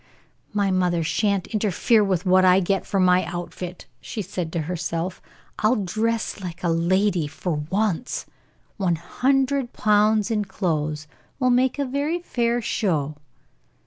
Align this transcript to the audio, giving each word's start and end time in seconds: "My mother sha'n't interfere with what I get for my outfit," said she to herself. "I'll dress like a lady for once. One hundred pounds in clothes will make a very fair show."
"My 0.51 0.71
mother 0.71 1.03
sha'n't 1.03 1.45
interfere 1.53 2.03
with 2.03 2.25
what 2.25 2.43
I 2.43 2.59
get 2.59 2.87
for 2.87 2.99
my 2.99 3.23
outfit," 3.23 3.85
said 4.01 4.01
she 4.01 4.23
to 4.49 4.61
herself. 4.61 5.21
"I'll 5.59 5.75
dress 5.75 6.39
like 6.41 6.63
a 6.63 6.69
lady 6.69 7.27
for 7.27 7.57
once. 7.69 8.25
One 8.77 8.95
hundred 8.95 9.73
pounds 9.73 10.31
in 10.31 10.45
clothes 10.45 11.05
will 11.37 11.51
make 11.51 11.77
a 11.77 11.85
very 11.85 12.17
fair 12.19 12.63
show." 12.63 13.17